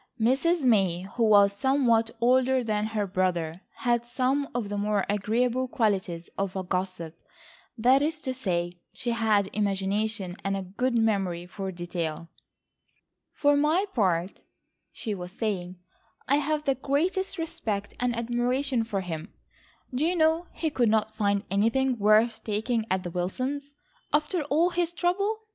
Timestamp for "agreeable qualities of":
5.07-6.55